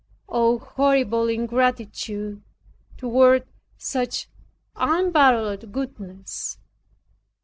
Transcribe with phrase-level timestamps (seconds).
[0.27, 2.41] Oh, horrible ingratitude
[2.97, 3.45] toward
[3.77, 4.29] such
[4.75, 6.57] unparalleled goodness."